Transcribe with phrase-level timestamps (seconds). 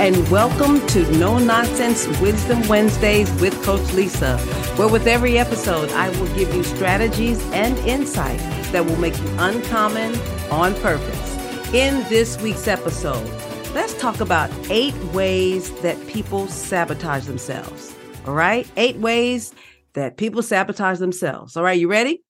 [0.00, 4.36] and welcome to No Nonsense Wisdom Wednesdays with Coach Lisa,
[4.76, 8.40] where with every episode, I will give you strategies and insight
[8.72, 10.16] that will make you uncommon
[10.50, 11.36] on purpose.
[11.72, 13.24] In this week's episode,
[13.72, 17.94] let's talk about eight ways that people sabotage themselves.
[18.26, 18.68] All right?
[18.76, 19.54] Eight ways
[19.92, 21.56] that people sabotage themselves.
[21.56, 22.24] All right, you ready?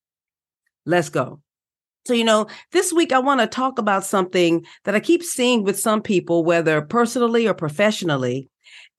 [0.85, 1.41] Let's go.
[2.07, 5.65] So, you know, this week I want to talk about something that I keep seeing
[5.65, 8.49] with some people, whether personally or professionally.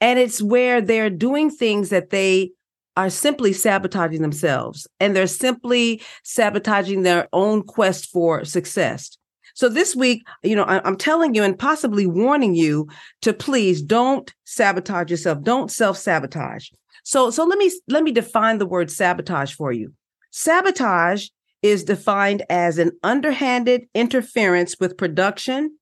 [0.02, 2.52] And it's where they're doing things that they
[2.98, 9.18] are simply sabotaging themselves and they're simply sabotaging their own quest for success.
[9.54, 12.88] So this week, you know, I, am telling you and possibly warning you
[13.22, 15.44] to please don't sabotage yourself.
[15.44, 16.70] Don't self-sabotage.
[17.04, 19.94] So, so let me let me define the word sabotage for you.
[20.32, 21.28] Sabotage
[21.66, 25.76] is defined as an underhanded interference with production,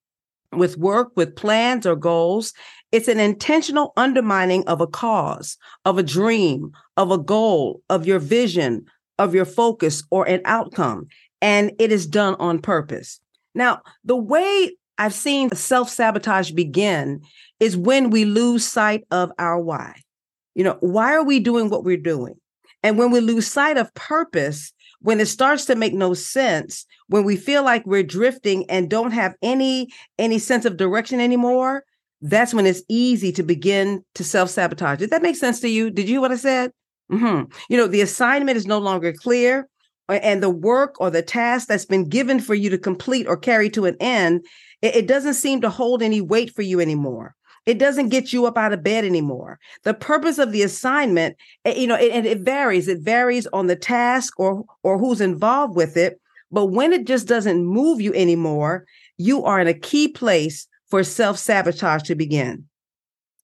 [0.53, 2.53] with work, with plans or goals.
[2.93, 8.19] It's an intentional undermining of a cause, of a dream, of a goal, of your
[8.19, 8.85] vision,
[9.19, 11.07] of your focus, or an outcome.
[11.41, 13.19] And it is done on purpose.
[13.53, 17.19] Now, the way I've seen self sabotage begin
[17.59, 19.95] is when we lose sight of our why.
[20.55, 22.35] You know, why are we doing what we're doing?
[22.83, 24.71] And when we lose sight of purpose,
[25.03, 29.11] when it starts to make no sense when we feel like we're drifting and don't
[29.11, 31.83] have any any sense of direction anymore
[32.21, 34.99] that's when it's easy to begin to self-sabotage.
[34.99, 35.89] Did that make sense to you?
[35.89, 36.71] Did you hear what i said?
[37.11, 37.51] Mm-hmm.
[37.69, 39.67] you know the assignment is no longer clear
[40.07, 43.69] and the work or the task that's been given for you to complete or carry
[43.71, 44.45] to an end
[44.81, 48.45] it, it doesn't seem to hold any weight for you anymore it doesn't get you
[48.45, 49.59] up out of bed anymore.
[49.83, 52.87] The purpose of the assignment, eh, you know, and it, it varies.
[52.87, 56.19] It varies on the task or or who's involved with it.
[56.51, 58.85] But when it just doesn't move you anymore,
[59.17, 62.65] you are in a key place for self sabotage to begin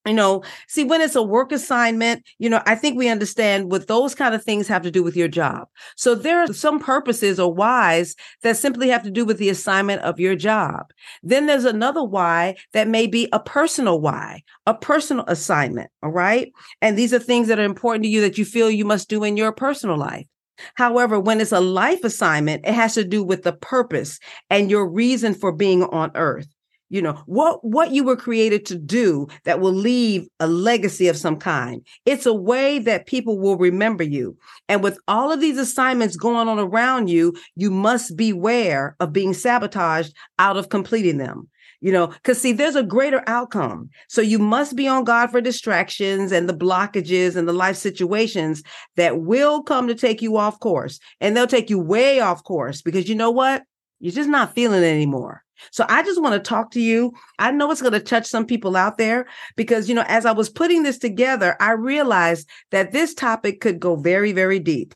[0.06, 3.86] you know see when it's a work assignment you know i think we understand what
[3.86, 5.68] those kind of things have to do with your job.
[5.96, 10.02] So there are some purposes or whys that simply have to do with the assignment
[10.02, 10.92] of your job.
[11.22, 16.52] Then there's another why that may be a personal why a personal assignment all right?
[16.80, 19.24] And these are things that are important to you that you feel you must do
[19.24, 20.26] in your personal life.
[20.74, 24.18] However, when it's a life assignment, it has to do with the purpose
[24.50, 26.48] and your reason for being on earth
[26.90, 31.16] you know what what you were created to do that will leave a legacy of
[31.16, 31.86] some kind.
[32.04, 34.36] It's a way that people will remember you.
[34.68, 39.32] And with all of these assignments going on around you you must beware of being
[39.32, 41.48] sabotaged out of completing them
[41.80, 43.88] you know because see there's a greater outcome.
[44.08, 48.62] So you must be on guard for distractions and the blockages and the life situations
[48.96, 50.98] that will come to take you off course.
[51.20, 53.62] And they'll take you way off course because you know what?
[54.00, 57.12] You're just not feeling anymore so I just want to talk to you.
[57.38, 59.26] I know it's going to touch some people out there
[59.56, 63.80] because, you know, as I was putting this together, I realized that this topic could
[63.80, 64.94] go very, very deep.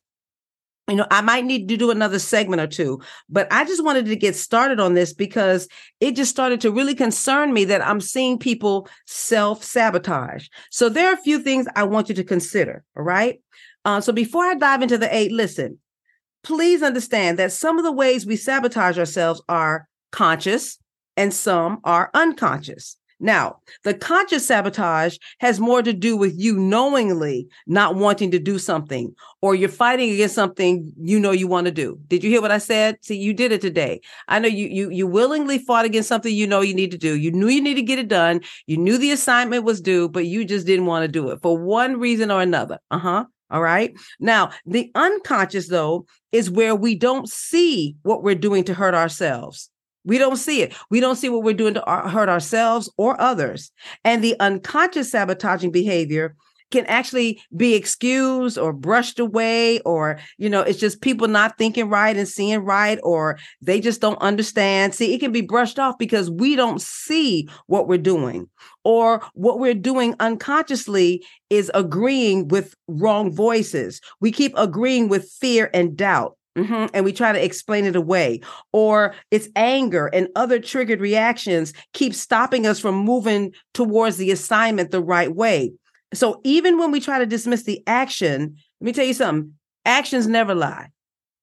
[0.88, 4.04] You know, I might need to do another segment or two, but I just wanted
[4.04, 5.66] to get started on this because
[6.00, 10.46] it just started to really concern me that I'm seeing people self sabotage.
[10.70, 12.84] So there are a few things I want you to consider.
[12.98, 13.40] All right.
[13.86, 15.78] Uh, so before I dive into the eight, listen,
[16.42, 20.78] please understand that some of the ways we sabotage ourselves are conscious
[21.16, 22.96] and some are unconscious.
[23.20, 28.58] Now, the conscious sabotage has more to do with you knowingly not wanting to do
[28.58, 31.98] something, or you're fighting against something you know you want to do.
[32.08, 32.98] Did you hear what I said?
[33.02, 34.00] See, you did it today.
[34.28, 37.16] I know you you you willingly fought against something you know you need to do.
[37.16, 38.40] You knew you need to get it done.
[38.66, 41.56] You knew the assignment was due, but you just didn't want to do it for
[41.56, 42.78] one reason or another.
[42.90, 43.24] Uh huh.
[43.50, 43.94] All right.
[44.18, 49.70] Now, the unconscious though is where we don't see what we're doing to hurt ourselves.
[50.04, 50.74] We don't see it.
[50.90, 53.70] We don't see what we're doing to hurt ourselves or others.
[54.04, 56.36] And the unconscious sabotaging behavior
[56.70, 61.88] can actually be excused or brushed away or you know it's just people not thinking
[61.88, 65.96] right and seeing right or they just don't understand see it can be brushed off
[65.98, 68.48] because we don't see what we're doing
[68.82, 75.70] or what we're doing unconsciously is agreeing with wrong voices we keep agreeing with fear
[75.72, 76.86] and doubt Mm-hmm.
[76.94, 78.40] And we try to explain it away,
[78.72, 84.92] or it's anger and other triggered reactions keep stopping us from moving towards the assignment
[84.92, 85.72] the right way.
[86.12, 89.52] So even when we try to dismiss the action, let me tell you something
[89.84, 90.88] actions never lie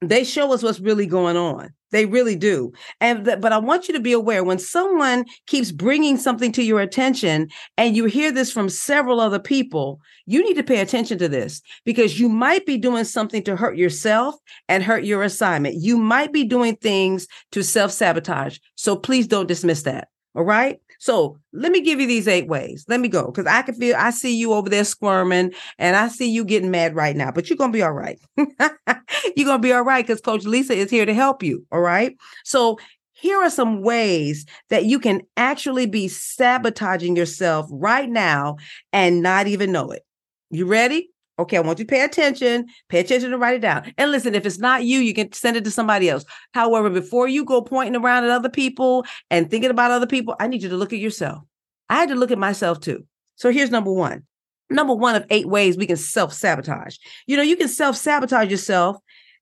[0.02, 1.72] they show us what's really going on.
[1.92, 2.72] They really do.
[3.00, 6.64] And th- but i want you to be aware when someone keeps bringing something to
[6.64, 11.18] your attention and you hear this from several other people you need to pay attention
[11.18, 14.36] to this because you might be doing something to hurt yourself
[14.70, 15.76] and hurt your assignment.
[15.76, 18.58] You might be doing things to self-sabotage.
[18.76, 20.08] So please don't dismiss that.
[20.36, 22.86] All right So let me give you these eight ways.
[22.88, 26.10] Let me go because I can feel, I see you over there squirming and I
[26.10, 28.20] see you getting mad right now, but you're going to be all right.
[28.38, 28.78] you're going
[29.36, 31.66] to be all right because Coach Lisa is here to help you.
[31.72, 32.16] All right.
[32.46, 32.78] So
[33.14, 38.58] here are some ways that you can actually be sabotaging yourself right now
[38.94, 40.04] and not even know it.
[40.52, 41.11] You ready?
[41.42, 42.68] Okay, I want you to pay attention.
[42.88, 43.92] Pay attention and write it down.
[43.98, 46.24] And listen, if it's not you, you can send it to somebody else.
[46.54, 50.48] However, before you go pointing around at other people and thinking about other people, I
[50.48, 51.42] need you to look at yourself.
[51.90, 53.06] I had to look at myself too.
[53.38, 54.24] So here's number one.
[54.70, 56.98] Number one of eight ways we can self sabotage.
[57.26, 58.98] You know, you can self sabotage yourself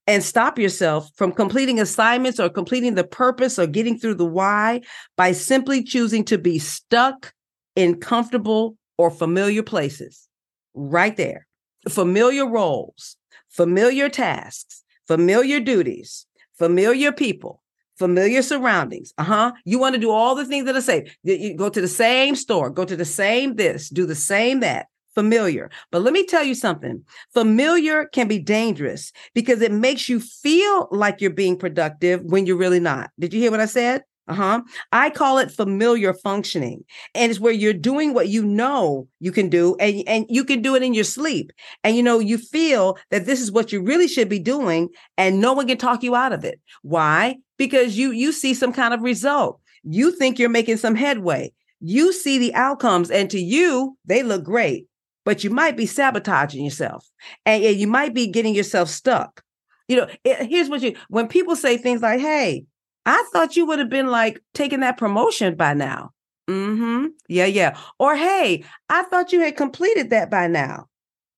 [0.07, 4.79] and stop yourself from completing assignments or completing the purpose or getting through the why
[5.17, 7.33] by simply choosing to be stuck
[7.75, 10.29] in comfortable or familiar places.
[10.73, 11.45] Right there
[11.89, 13.17] familiar roles,
[13.49, 16.25] familiar tasks, familiar duties,
[16.57, 17.61] familiar people,
[17.97, 19.13] familiar surroundings.
[19.17, 19.51] Uh huh.
[19.65, 21.15] You want to do all the things that are safe.
[21.23, 24.87] You go to the same store, go to the same this, do the same that.
[25.15, 25.69] Familiar.
[25.91, 27.03] But let me tell you something
[27.33, 32.55] familiar can be dangerous because it makes you feel like you're being productive when you're
[32.55, 33.09] really not.
[33.19, 34.03] Did you hear what I said?
[34.29, 34.61] Uh-huh.
[34.91, 36.85] I call it familiar functioning.
[37.15, 40.61] And it's where you're doing what you know you can do and, and you can
[40.61, 41.51] do it in your sleep.
[41.83, 45.41] And you know, you feel that this is what you really should be doing and
[45.41, 46.61] no one can talk you out of it.
[46.83, 47.37] Why?
[47.57, 49.59] Because you you see some kind of result.
[49.83, 51.51] You think you're making some headway.
[51.81, 54.85] You see the outcomes and to you they look great,
[55.25, 57.09] but you might be sabotaging yourself.
[57.47, 59.41] And, you might be getting yourself stuck.
[59.87, 62.65] You know, it, here's what you when people say things like, "Hey,
[63.05, 66.11] I thought you would have been like taking that promotion by now.
[66.49, 67.07] Mm-hmm.
[67.27, 67.77] Yeah, yeah.
[67.99, 70.87] Or hey, I thought you had completed that by now.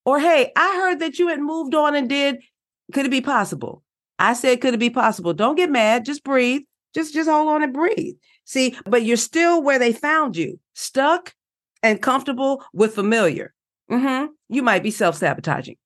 [0.06, 2.38] Or hey, I heard that you had moved on and did.
[2.94, 3.84] Could it be possible?
[4.20, 5.34] I said, could it be possible?
[5.34, 6.06] Don't get mad.
[6.06, 6.62] Just breathe.
[6.94, 8.16] Just just hold on and breathe.
[8.46, 11.34] See, but you're still where they found you, stuck
[11.84, 13.54] and comfortable with familiar.
[13.90, 14.28] Mm-hmm.
[14.50, 15.78] You might be self-sabotaging.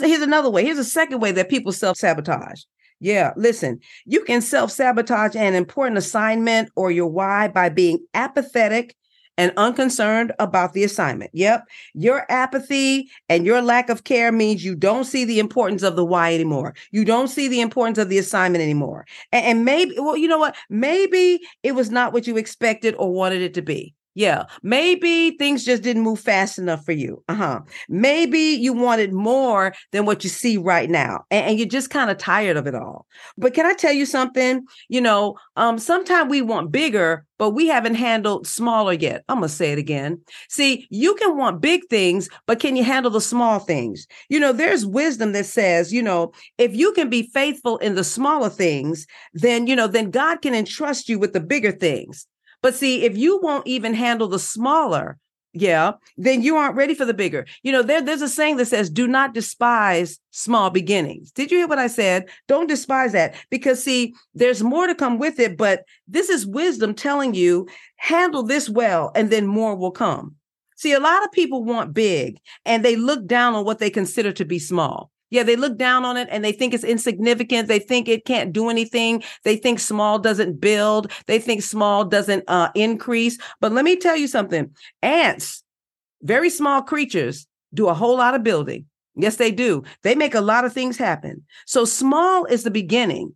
[0.00, 0.64] Here's another way.
[0.64, 2.62] Here's a second way that people self-sabotage.
[3.04, 8.96] Yeah, listen, you can self sabotage an important assignment or your why by being apathetic
[9.36, 11.30] and unconcerned about the assignment.
[11.34, 11.68] Yep.
[11.92, 16.04] Your apathy and your lack of care means you don't see the importance of the
[16.04, 16.74] why anymore.
[16.92, 19.04] You don't see the importance of the assignment anymore.
[19.32, 20.56] And, and maybe, well, you know what?
[20.70, 23.94] Maybe it was not what you expected or wanted it to be.
[24.16, 27.24] Yeah, maybe things just didn't move fast enough for you.
[27.28, 27.60] Uh huh.
[27.88, 32.10] Maybe you wanted more than what you see right now, and, and you're just kind
[32.10, 33.06] of tired of it all.
[33.36, 34.64] But can I tell you something?
[34.88, 39.24] You know, um, sometimes we want bigger, but we haven't handled smaller yet.
[39.28, 40.20] I'm gonna say it again.
[40.48, 44.06] See, you can want big things, but can you handle the small things?
[44.28, 48.04] You know, there's wisdom that says, you know, if you can be faithful in the
[48.04, 52.28] smaller things, then you know, then God can entrust you with the bigger things.
[52.64, 55.18] But see, if you won't even handle the smaller,
[55.52, 57.44] yeah, then you aren't ready for the bigger.
[57.62, 61.30] You know, there, there's a saying that says, do not despise small beginnings.
[61.30, 62.30] Did you hear what I said?
[62.48, 66.94] Don't despise that because, see, there's more to come with it, but this is wisdom
[66.94, 70.34] telling you, handle this well, and then more will come.
[70.74, 74.32] See, a lot of people want big and they look down on what they consider
[74.32, 75.10] to be small.
[75.30, 77.68] Yeah, they look down on it and they think it's insignificant.
[77.68, 79.22] They think it can't do anything.
[79.42, 81.10] They think small doesn't build.
[81.26, 83.38] They think small doesn't uh, increase.
[83.60, 84.70] But let me tell you something
[85.02, 85.62] ants,
[86.22, 88.86] very small creatures, do a whole lot of building.
[89.16, 89.84] Yes, they do.
[90.02, 91.44] They make a lot of things happen.
[91.66, 93.34] So small is the beginning.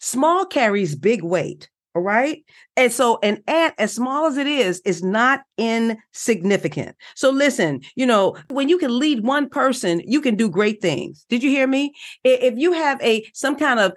[0.00, 1.70] Small carries big weight.
[1.94, 2.42] All right.
[2.76, 6.96] And so an ant, as small as it is, is not insignificant.
[7.14, 11.26] So listen, you know, when you can lead one person, you can do great things.
[11.28, 11.92] Did you hear me?
[12.24, 13.92] If you have a some kind of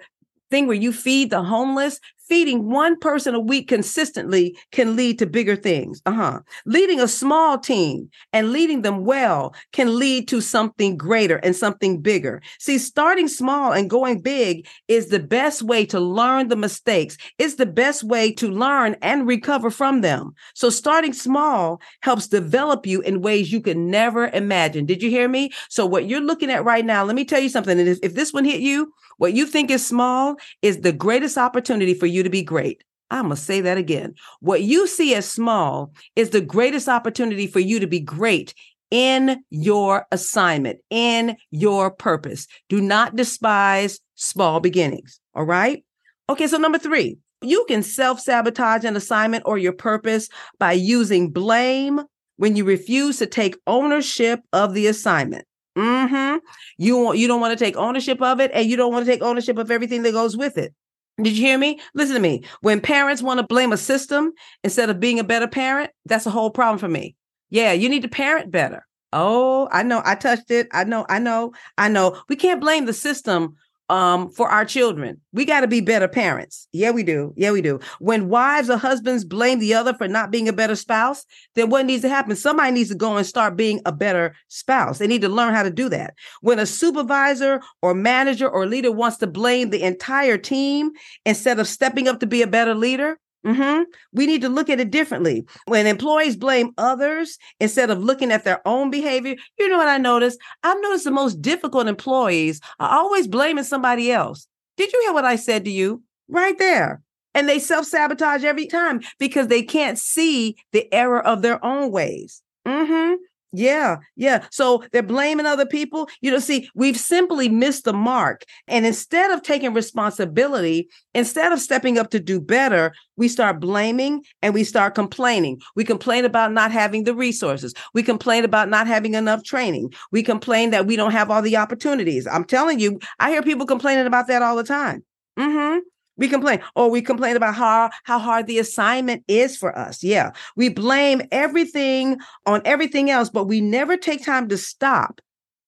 [0.50, 5.26] thing where you feed the homeless, feeding one person a week consistently can lead to
[5.26, 6.02] bigger things.
[6.06, 6.40] Uh-huh.
[6.64, 12.00] Leading a small team and leading them well can lead to something greater and something
[12.00, 12.42] bigger.
[12.58, 17.16] See, starting small and going big is the best way to learn the mistakes.
[17.38, 20.34] It's the best way to learn and recover from them.
[20.54, 24.86] So starting small helps develop you in ways you could never imagine.
[24.86, 25.50] Did you hear me?
[25.68, 27.78] So what you're looking at right now, let me tell you something.
[27.78, 31.38] And if, if this one hit you, what you think is small is the greatest
[31.38, 32.82] opportunity for you to be great.
[33.10, 34.14] I'm going to say that again.
[34.40, 38.52] What you see as small is the greatest opportunity for you to be great
[38.90, 42.46] in your assignment, in your purpose.
[42.68, 45.20] Do not despise small beginnings.
[45.34, 45.84] All right.
[46.28, 46.46] Okay.
[46.46, 52.00] So, number three, you can self sabotage an assignment or your purpose by using blame
[52.36, 55.46] when you refuse to take ownership of the assignment.
[55.76, 56.38] Mm-hmm.
[56.78, 59.10] You want you don't want to take ownership of it, and you don't want to
[59.10, 60.74] take ownership of everything that goes with it.
[61.22, 61.80] Did you hear me?
[61.94, 62.44] Listen to me.
[62.60, 64.32] When parents want to blame a system
[64.62, 67.16] instead of being a better parent, that's a whole problem for me.
[67.48, 68.86] Yeah, you need to parent better.
[69.12, 70.02] Oh, I know.
[70.04, 70.68] I touched it.
[70.72, 71.06] I know.
[71.08, 71.52] I know.
[71.78, 72.20] I know.
[72.28, 73.56] We can't blame the system
[73.88, 75.20] um for our children.
[75.32, 76.68] We got to be better parents.
[76.72, 77.32] Yeah, we do.
[77.36, 77.80] Yeah, we do.
[77.98, 81.24] When wives or husbands blame the other for not being a better spouse,
[81.54, 82.36] then what needs to happen?
[82.36, 84.98] Somebody needs to go and start being a better spouse.
[84.98, 86.14] They need to learn how to do that.
[86.40, 90.90] When a supervisor or manager or leader wants to blame the entire team
[91.24, 93.82] instead of stepping up to be a better leader, Mm-hmm.
[94.12, 95.46] We need to look at it differently.
[95.66, 99.98] When employees blame others instead of looking at their own behavior, you know what I
[99.98, 100.40] noticed?
[100.64, 104.48] I've noticed the most difficult employees are always blaming somebody else.
[104.76, 106.02] Did you hear what I said to you?
[106.28, 107.02] Right there.
[107.34, 111.92] And they self sabotage every time because they can't see the error of their own
[111.92, 112.42] ways.
[112.66, 113.14] Mm-hmm.
[113.52, 114.44] Yeah, yeah.
[114.50, 116.08] So they're blaming other people.
[116.20, 118.44] You know, see, we've simply missed the mark.
[118.68, 124.24] And instead of taking responsibility, instead of stepping up to do better, we start blaming
[124.42, 125.60] and we start complaining.
[125.74, 127.72] We complain about not having the resources.
[127.94, 129.94] We complain about not having enough training.
[130.12, 132.26] We complain that we don't have all the opportunities.
[132.26, 135.04] I'm telling you, I hear people complaining about that all the time.
[135.38, 135.78] Mm-hmm.
[136.16, 140.02] We complain, or we complain about how, how hard the assignment is for us.
[140.02, 140.32] Yeah.
[140.56, 145.20] We blame everything on everything else, but we never take time to stop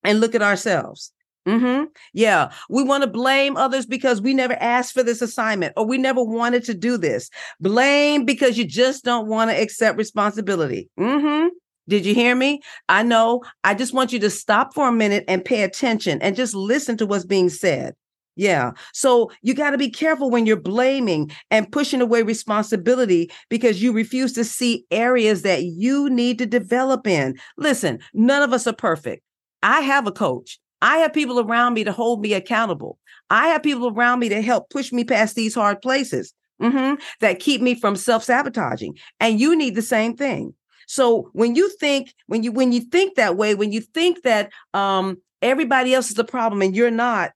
[0.04, 1.12] and look at ourselves.
[1.46, 1.84] Mm-hmm.
[2.12, 2.50] Yeah.
[2.68, 6.22] We want to blame others because we never asked for this assignment or we never
[6.22, 7.30] wanted to do this.
[7.58, 10.90] Blame because you just don't want to accept responsibility.
[10.98, 11.48] Mm-hmm.
[11.88, 12.60] Did you hear me?
[12.90, 13.42] I know.
[13.64, 16.98] I just want you to stop for a minute and pay attention and just listen
[16.98, 17.94] to what's being said.
[18.38, 18.70] Yeah.
[18.94, 23.92] So you got to be careful when you're blaming and pushing away responsibility because you
[23.92, 27.36] refuse to see areas that you need to develop in.
[27.56, 29.24] Listen, none of us are perfect.
[29.64, 30.60] I have a coach.
[30.80, 33.00] I have people around me to hold me accountable.
[33.28, 37.40] I have people around me to help push me past these hard places mm-hmm, that
[37.40, 38.96] keep me from self-sabotaging.
[39.18, 40.54] And you need the same thing.
[40.86, 44.52] So when you think, when you when you think that way, when you think that
[44.74, 47.32] um everybody else is the problem and you're not,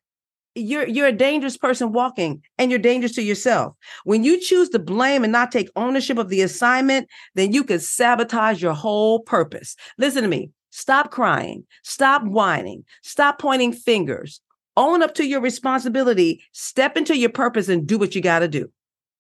[0.55, 3.75] you're you're a dangerous person walking and you're dangerous to yourself.
[4.05, 7.83] When you choose to blame and not take ownership of the assignment then you could
[7.83, 9.77] sabotage your whole purpose.
[9.99, 10.51] Listen to me.
[10.71, 11.65] Stop crying.
[11.83, 12.85] Stop whining.
[13.03, 14.41] Stop pointing fingers.
[14.77, 16.43] Own up to your responsibility.
[16.53, 18.71] Step into your purpose and do what you got to do.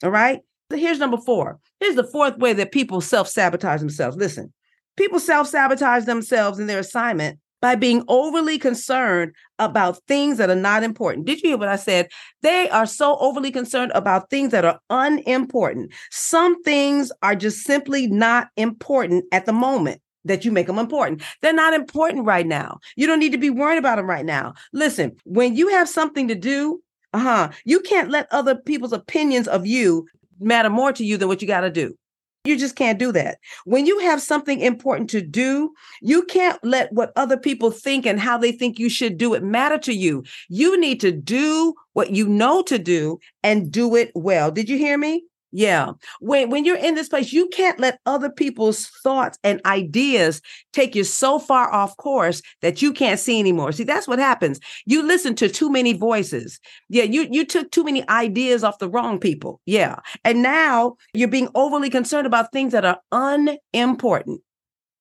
[0.03, 0.41] All right?
[0.71, 1.59] So here's number four.
[1.81, 4.17] Here's the fourth way that people self-sabotage themselves.
[4.17, 4.53] Listen.
[4.97, 10.83] People self-sabotage themselves in their assignment by being overly concerned about things that are not
[10.83, 11.25] important.
[11.27, 12.09] Did you hear what I said?
[12.43, 15.93] They are so overly concerned about things that are unimportant.
[16.11, 21.23] Some things are just simply not important at the moment that you make them important.
[21.41, 22.79] They're not important right now.
[22.97, 24.55] You don't need to be worried about them right now.
[24.73, 29.67] Listen, when you have something to do, uh-huh, you can't let other people's opinions of
[29.67, 30.07] you
[30.41, 31.97] matter more to you than what you got to do.
[32.45, 33.39] You just can't do that.
[33.65, 38.19] When you have something important to do, you can't let what other people think and
[38.19, 40.25] how they think you should do it matter to you.
[40.49, 44.51] You need to do what you know to do and do it well.
[44.51, 45.23] Did you hear me?
[45.55, 45.93] Yeah.
[46.21, 50.41] When when you're in this place, you can't let other people's thoughts and ideas
[50.73, 53.73] take you so far off course that you can't see anymore.
[53.73, 54.59] See, that's what happens.
[54.87, 56.59] You listen to too many voices.
[56.89, 59.61] Yeah, you you took too many ideas off the wrong people.
[59.67, 59.97] Yeah.
[60.25, 64.41] And now you're being overly concerned about things that are unimportant.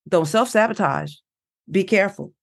[0.06, 1.14] Don't self-sabotage.
[1.70, 2.34] Be careful.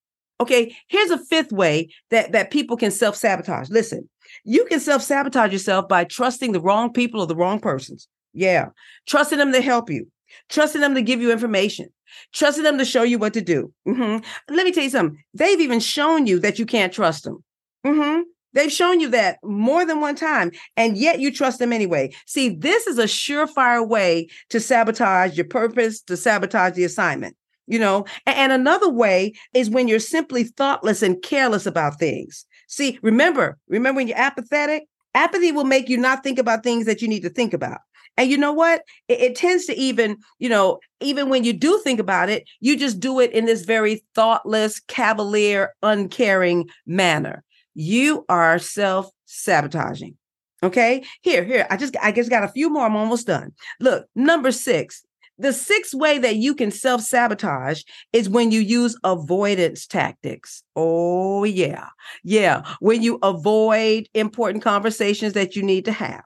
[0.42, 3.70] Okay, here's a fifth way that that people can self-sabotage.
[3.70, 4.10] Listen,
[4.44, 8.08] you can self sabotage yourself by trusting the wrong people or the wrong persons.
[8.34, 8.70] Yeah.
[9.08, 10.08] Trusting them to help you,
[10.50, 11.90] trusting them to give you information,
[12.34, 13.74] trusting them to show you what to do.
[13.88, 14.24] Mm-hmm.
[14.54, 15.22] Let me tell you something.
[15.34, 17.44] They've even shown you that you can't trust them.
[17.86, 18.22] Mm-hmm.
[18.54, 22.12] They've shown you that more than one time, and yet you trust them anyway.
[22.26, 27.36] See, this is a surefire way to sabotage your purpose, to sabotage the assignment.
[27.70, 32.46] You know, and another way is when you're simply thoughtless and careless about things.
[32.68, 37.04] See, remember, remember when you're apathetic, apathy will make you not think about things that
[37.04, 37.78] you need to think about.
[38.18, 38.82] And you know what?
[39.08, 42.76] It, it, tends to even, you know, even when you do think about it, you
[42.76, 47.44] just do it in this very thoughtless, cavalier, uncaring manner.
[47.76, 50.18] You are self sabotaging.
[50.64, 51.04] Okay.
[51.22, 51.68] Here, here.
[51.70, 52.86] I just, I just got a few more.
[52.86, 53.54] I'm almost done.
[53.80, 55.06] Look, number six,
[55.40, 60.64] the sixth way that you can self sabotage is when you use avoidance tactics.
[60.76, 61.88] Oh, yeah.
[62.24, 62.64] Yeah.
[62.80, 66.24] When you avoid important conversations that you need to have.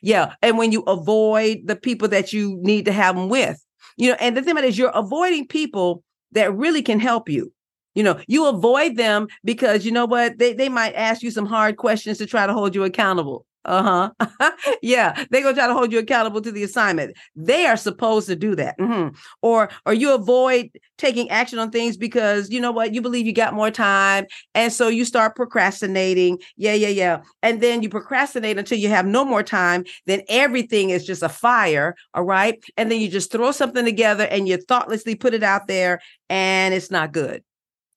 [0.00, 0.34] Yeah.
[0.42, 3.62] And when you avoid the people that you need to have them with.
[3.96, 6.02] You know, and the thing is you're avoiding people
[6.32, 7.52] that really can help you.
[7.94, 10.38] You know, you avoid them because you know what?
[10.38, 13.46] They, they might ask you some hard questions to try to hold you accountable.
[13.64, 14.50] Uh huh.
[14.82, 17.16] yeah, they're gonna try to hold you accountable to the assignment.
[17.34, 18.78] They are supposed to do that.
[18.78, 19.16] Mm-hmm.
[19.42, 23.32] Or or you avoid taking action on things because you know what you believe you
[23.32, 26.38] got more time, and so you start procrastinating.
[26.56, 27.22] Yeah, yeah, yeah.
[27.42, 29.84] And then you procrastinate until you have no more time.
[30.06, 31.94] Then everything is just a fire.
[32.12, 35.68] All right, and then you just throw something together and you thoughtlessly put it out
[35.68, 37.42] there, and it's not good.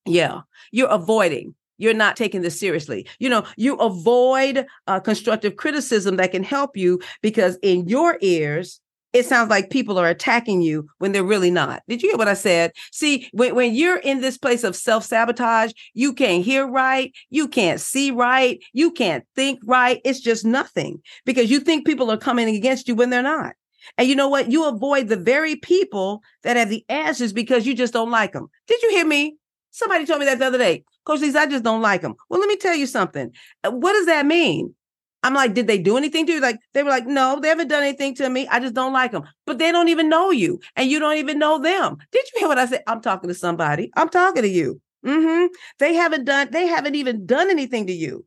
[0.06, 3.08] Yeah, you're avoiding you're not taking this seriously.
[3.20, 8.80] You know, you avoid uh, constructive criticism that can help you because in your ears,
[9.14, 11.82] it sounds like people are attacking you when they're really not.
[11.88, 12.72] Did you hear what I said?
[12.92, 17.48] See, when, when you're in this place of self sabotage, you can't hear right, you
[17.48, 20.02] can't see right, you can't think right.
[20.04, 23.56] It's just nothing because you think people are coming against you when they're not.
[23.98, 24.52] And you know what?
[24.52, 28.50] You avoid the very people that have the answers because you just don't like them.
[28.68, 29.38] Did you hear me?
[29.72, 30.84] Somebody told me that the other day.
[31.08, 32.16] Coach Lisa, I just don't like them.
[32.30, 33.32] Well, let me tell you something.
[33.64, 34.76] Uh, what does that mean?
[35.24, 36.42] I'm like, did they do anything to you?
[36.42, 38.46] Like, they were like, no, they haven't done anything to me.
[38.50, 39.24] I just don't like them.
[39.46, 41.96] But they don't even know you and you don't even know them.
[42.12, 42.84] Did you hear what I said?
[42.88, 43.90] I'm talking to somebody.
[43.96, 44.82] I'm talking to you.
[45.06, 45.46] Mm-hmm.
[45.80, 48.26] They haven't done, they haven't even done anything to you.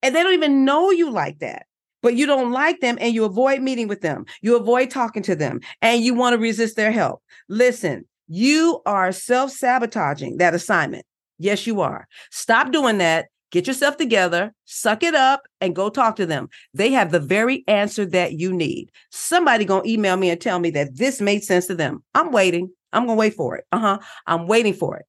[0.00, 1.66] And they don't even know you like that.
[2.02, 4.26] But you don't like them and you avoid meeting with them.
[4.42, 7.20] You avoid talking to them and you want to resist their help.
[7.48, 11.04] Listen, you are self sabotaging that assignment.
[11.42, 12.06] Yes, you are.
[12.30, 13.26] Stop doing that.
[13.50, 16.48] Get yourself together, suck it up, and go talk to them.
[16.72, 18.90] They have the very answer that you need.
[19.10, 22.02] Somebody gonna email me and tell me that this made sense to them.
[22.14, 22.70] I'm waiting.
[22.94, 23.64] I'm gonna wait for it.
[23.72, 23.98] Uh-huh.
[24.26, 25.04] I'm waiting for it.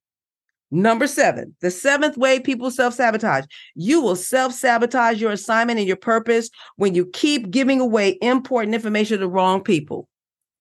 [0.72, 3.46] Number seven, the seventh way people self sabotage.
[3.76, 8.74] You will self sabotage your assignment and your purpose when you keep giving away important
[8.76, 10.10] information to the wrong people.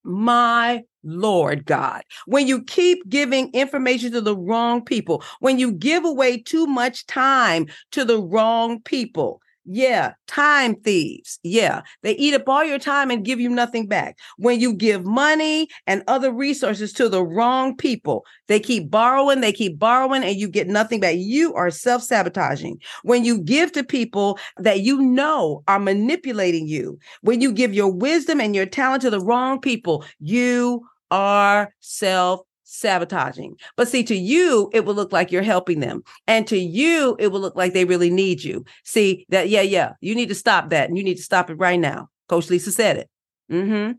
[0.04, 6.04] My Lord God, when you keep giving information to the wrong people, when you give
[6.04, 11.38] away too much time to the wrong people, yeah, time thieves.
[11.44, 14.18] Yeah, they eat up all your time and give you nothing back.
[14.37, 19.53] When you give money and other resources to the wrong people, they keep borrowing, they
[19.53, 21.14] keep borrowing, and you get nothing back.
[21.16, 22.81] You are self sabotaging.
[23.05, 27.92] When you give to people that you know are manipulating you, when you give your
[27.92, 33.57] wisdom and your talent to the wrong people, you are self sabotaging.
[33.77, 36.03] But see, to you, it will look like you're helping them.
[36.27, 38.64] And to you, it will look like they really need you.
[38.85, 40.88] See that, yeah, yeah, you need to stop that.
[40.88, 42.09] And you need to stop it right now.
[42.29, 43.11] Coach Lisa said it.
[43.51, 43.92] Mm-hmm.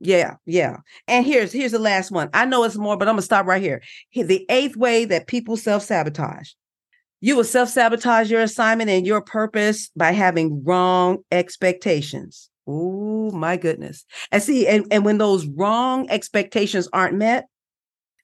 [0.00, 0.78] Yeah, yeah.
[1.08, 2.28] And here's here's the last one.
[2.34, 3.80] I know it's more, but I'm gonna stop right here.
[4.12, 6.50] The eighth way that people self-sabotage.
[7.20, 12.50] You will self-sabotage your assignment and your purpose by having wrong expectations.
[12.66, 14.04] Oh my goodness.
[14.32, 17.46] And see, and, and when those wrong expectations aren't met,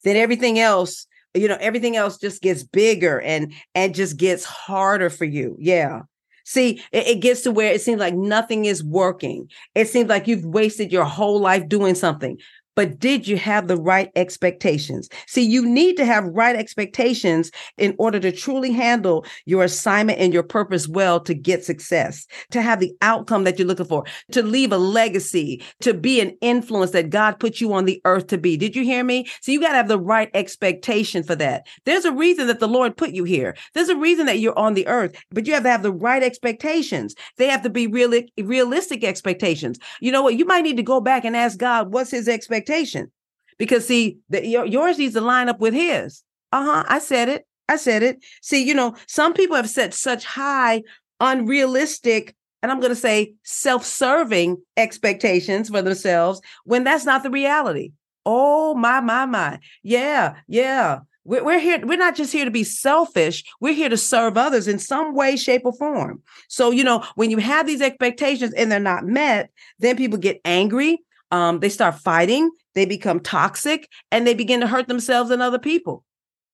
[0.05, 5.11] then everything else, you know, everything else just gets bigger and and just gets harder
[5.11, 5.57] for you.
[5.59, 6.02] Yeah.
[6.44, 9.48] See, it, it, gets to where it seems like nothing is working.
[9.76, 12.37] It seems like you've wasted your whole life doing something
[12.74, 15.08] but did you have the right expectations?
[15.26, 20.32] See, you need to have right expectations in order to truly handle your assignment and
[20.32, 24.42] your purpose well to get success, to have the outcome that you're looking for, to
[24.42, 28.38] leave a legacy, to be an influence that God put you on the earth to
[28.38, 28.56] be.
[28.56, 29.26] Did you hear me?
[29.40, 31.66] So you got to have the right expectation for that.
[31.85, 33.54] There's a reason that the Lord put you here.
[33.74, 36.22] There's a reason that you're on the earth, but you have to have the right
[36.22, 37.14] expectations.
[37.37, 39.78] They have to be real, realistic expectations.
[40.00, 40.38] You know what?
[40.38, 42.62] You might need to go back and ask God, what's his expectation?
[42.62, 43.11] Expectation.
[43.59, 46.22] Because see, the, yours needs to line up with his.
[46.53, 46.85] Uh-huh.
[46.88, 47.46] I said it.
[47.68, 48.18] I said it.
[48.42, 50.83] See, you know, some people have set such high,
[51.20, 57.92] unrealistic, and I'm going to say self-serving expectations for themselves when that's not the reality.
[58.25, 59.59] Oh my, my, my.
[59.83, 61.01] Yeah, yeah.
[61.25, 61.85] We're, we're here.
[61.85, 63.44] We're not just here to be selfish.
[63.61, 66.20] We're here to serve others in some way, shape, or form.
[66.48, 70.40] So, you know, when you have these expectations and they're not met, then people get
[70.44, 70.98] angry
[71.32, 75.58] um, they start fighting, they become toxic, and they begin to hurt themselves and other
[75.58, 76.04] people.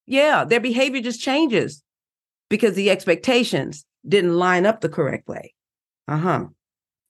[0.06, 1.82] Yeah, their behavior just changes
[2.48, 5.52] because the expectations didn't line up the correct way.
[6.06, 6.46] Uh huh.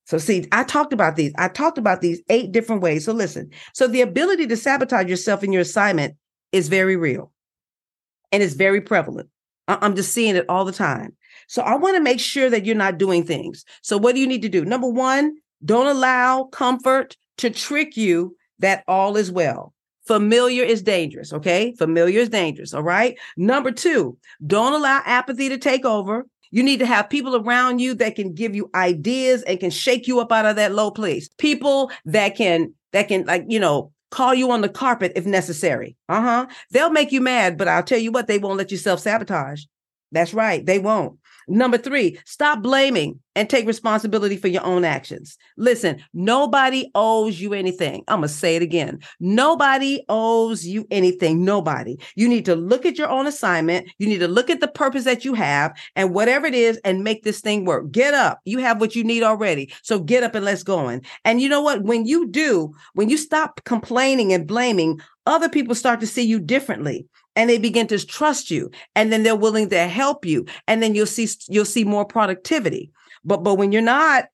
[0.07, 1.33] So, see, I talked about these.
[1.37, 3.05] I talked about these eight different ways.
[3.05, 3.51] So, listen.
[3.75, 6.17] So, the ability to sabotage yourself in your assignment
[6.51, 7.31] is very real
[8.33, 9.29] and it's very prevalent.
[9.69, 11.15] I'm just seeing it all the time.
[11.47, 13.67] So, I want to make sure that you're not doing things.
[13.83, 14.65] So, what do you need to do?
[14.65, 19.73] Number one, don't allow comfort to trick you that all is well.
[20.07, 21.75] Familiar is dangerous, okay?
[21.77, 23.19] Familiar is dangerous, all right?
[23.37, 26.27] Number two, don't allow apathy to take over.
[26.51, 30.09] You need to have people around you that can give you ideas and can shake
[30.09, 31.29] you up out of that low place.
[31.37, 35.95] People that can, that can, like, you know, call you on the carpet if necessary.
[36.09, 36.47] Uh huh.
[36.71, 39.65] They'll make you mad, but I'll tell you what, they won't let you self sabotage.
[40.11, 40.65] That's right.
[40.65, 41.19] They won't.
[41.49, 45.39] Number three, stop blaming and take responsibility for your own actions.
[45.57, 48.03] Listen, nobody owes you anything.
[48.09, 48.99] I'm going to say it again.
[49.21, 51.45] Nobody owes you anything.
[51.45, 51.99] Nobody.
[52.17, 53.89] You need to look at your own assignment.
[53.99, 57.05] You need to look at the purpose that you have and whatever it is and
[57.05, 57.91] make this thing work.
[57.93, 58.41] Get up.
[58.45, 59.73] You have what you need already.
[59.83, 61.03] So get up and let's go in.
[61.25, 61.83] And you know what?
[61.83, 66.41] When you do, when you stop complaining and blaming, other people start to see you
[66.41, 67.07] differently
[67.39, 70.97] and they begin to trust you and then they're willing to help you and then
[70.97, 72.91] you'll see you'll see more productivity.
[73.25, 74.25] But but when you're not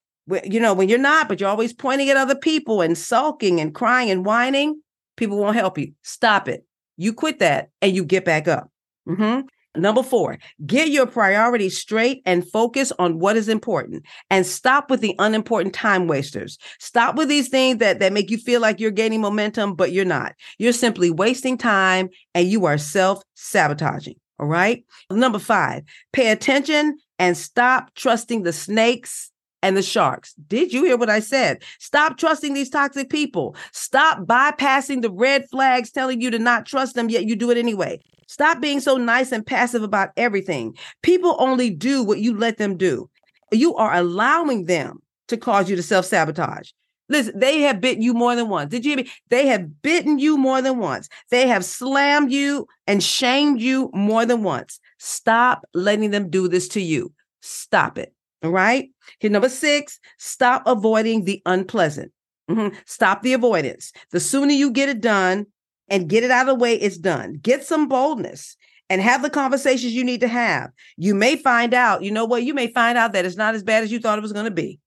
[0.43, 3.75] you know when you're not but you're always pointing at other people and sulking and
[3.75, 4.81] crying and whining
[5.17, 5.93] people won't help you.
[6.01, 6.65] Stop it.
[6.97, 8.71] You quit that and you get back up.
[9.07, 9.47] Mm-hmm.
[9.77, 15.01] Number four, get your priorities straight and focus on what is important and stop with
[15.01, 16.57] the unimportant time wasters.
[16.79, 20.05] Stop with these things that, that make you feel like you're gaining momentum, but you're
[20.05, 20.33] not.
[20.57, 24.15] You're simply wasting time and you are self sabotaging.
[24.39, 24.83] All right.
[25.09, 30.33] Number five, pay attention and stop trusting the snakes and the sharks.
[30.47, 31.63] Did you hear what I said?
[31.79, 33.55] Stop trusting these toxic people.
[33.71, 37.57] Stop bypassing the red flags telling you to not trust them, yet you do it
[37.57, 37.99] anyway.
[38.27, 40.75] Stop being so nice and passive about everything.
[41.01, 43.09] People only do what you let them do.
[43.51, 46.71] You are allowing them to cause you to self sabotage.
[47.07, 48.71] Listen, they have bitten you more than once.
[48.71, 49.11] Did you hear me?
[49.29, 51.07] They have bitten you more than once.
[51.29, 54.79] They have slammed you and shamed you more than once.
[54.97, 57.13] Stop letting them do this to you.
[57.41, 58.13] Stop it.
[58.43, 58.89] All right.
[59.19, 62.11] Here, number six, stop avoiding the unpleasant.
[62.49, 62.75] Mm-hmm.
[62.85, 63.91] Stop the avoidance.
[64.11, 65.47] The sooner you get it done,
[65.89, 67.39] and get it out of the way, it's done.
[67.41, 68.57] Get some boldness
[68.89, 70.71] and have the conversations you need to have.
[70.97, 72.43] You may find out, you know what?
[72.43, 74.45] You may find out that it's not as bad as you thought it was going
[74.45, 74.79] to be.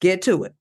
[0.00, 0.54] Get to it.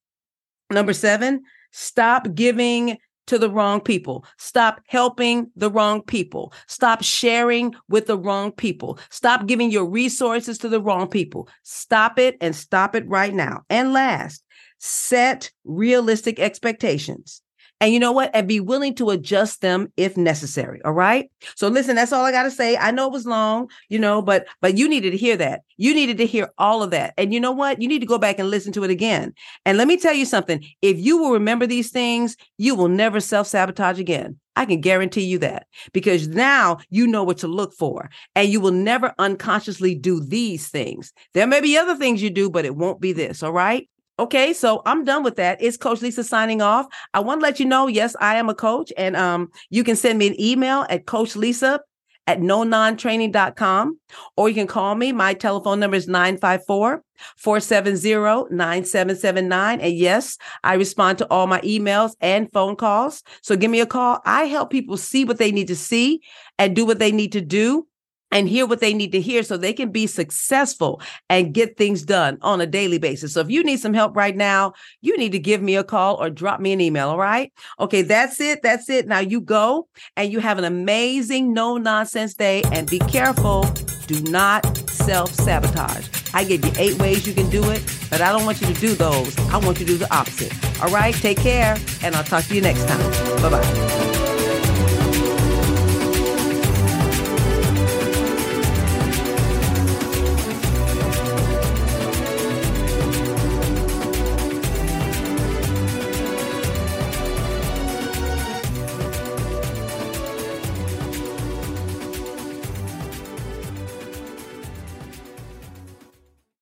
[0.71, 2.97] Number seven, stop giving
[3.27, 4.25] to the wrong people.
[4.37, 6.51] Stop helping the wrong people.
[6.67, 8.97] Stop sharing with the wrong people.
[9.11, 11.47] Stop giving your resources to the wrong people.
[11.63, 13.61] Stop it and stop it right now.
[13.69, 14.43] And last,
[14.79, 17.43] set realistic expectations.
[17.81, 18.31] And you know what?
[18.33, 20.81] And be willing to adjust them if necessary.
[20.83, 21.31] All right.
[21.55, 22.75] So listen, that's all I got to say.
[22.75, 25.61] I know it was long, you know, but, but you needed to hear that.
[25.77, 27.13] You needed to hear all of that.
[27.17, 27.81] And you know what?
[27.81, 29.33] You need to go back and listen to it again.
[29.65, 30.63] And let me tell you something.
[30.81, 34.37] If you will remember these things, you will never self sabotage again.
[34.59, 38.59] I can guarantee you that because now you know what to look for and you
[38.59, 41.13] will never unconsciously do these things.
[41.33, 43.41] There may be other things you do, but it won't be this.
[43.41, 43.87] All right.
[44.19, 45.61] Okay, so I'm done with that.
[45.61, 46.87] It's Coach Lisa signing off.
[47.13, 49.95] I want to let you know, yes, I am a coach, and um, you can
[49.95, 51.79] send me an email at Coach Lisa
[52.27, 53.97] at nonontraining.com,
[54.35, 55.13] or you can call me.
[55.13, 57.01] My telephone number is 954
[57.37, 59.79] 470 9779.
[59.79, 63.23] And yes, I respond to all my emails and phone calls.
[63.41, 64.19] So give me a call.
[64.25, 66.21] I help people see what they need to see
[66.57, 67.87] and do what they need to do
[68.31, 72.03] and hear what they need to hear so they can be successful and get things
[72.03, 73.33] done on a daily basis.
[73.33, 76.15] So if you need some help right now, you need to give me a call
[76.15, 77.09] or drop me an email.
[77.09, 77.51] All right.
[77.79, 78.01] Okay.
[78.01, 78.61] That's it.
[78.61, 79.07] That's it.
[79.07, 83.63] Now you go and you have an amazing no nonsense day and be careful.
[84.07, 86.07] Do not self sabotage.
[86.33, 88.79] I gave you eight ways you can do it, but I don't want you to
[88.79, 89.37] do those.
[89.49, 90.53] I want you to do the opposite.
[90.81, 91.13] All right.
[91.13, 93.41] Take care and I'll talk to you next time.
[93.41, 93.88] Bye bye.